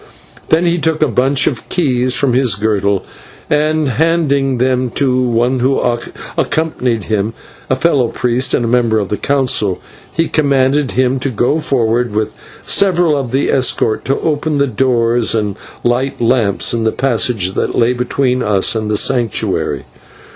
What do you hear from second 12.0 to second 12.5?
with